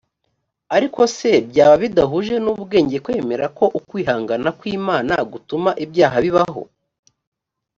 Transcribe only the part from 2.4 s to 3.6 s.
n ubwenge kwemera